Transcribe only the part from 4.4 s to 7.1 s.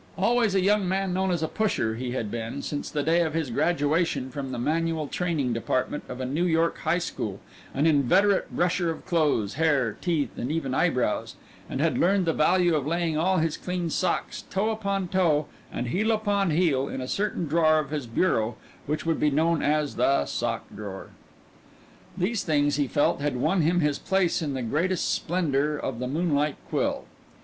the manual training department of a New York High